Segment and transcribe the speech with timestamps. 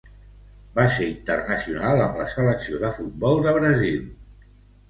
[0.77, 4.05] Va ser internacional amb la selecció de futbol de Brasil.